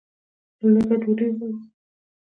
لوږه 0.71 0.95
ډوډۍ 1.01 1.29
غواړي 1.37 1.57